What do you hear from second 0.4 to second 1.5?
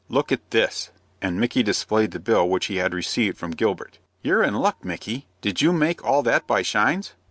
this," and